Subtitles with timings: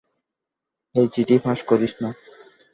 [0.95, 2.09] এ চিঠি ফাঁস করিস না।